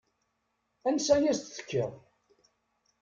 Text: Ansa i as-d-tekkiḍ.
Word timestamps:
Ansa 0.87 1.15
i 1.19 1.27
as-d-tekkiḍ. 1.31 1.91